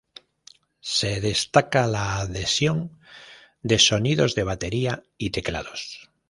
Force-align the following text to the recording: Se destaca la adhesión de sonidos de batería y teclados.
Se 0.95 1.21
destaca 1.21 1.85
la 1.85 2.17
adhesión 2.21 2.97
de 3.61 3.77
sonidos 3.77 4.33
de 4.33 4.41
batería 4.43 5.03
y 5.19 5.29
teclados. 5.29 6.09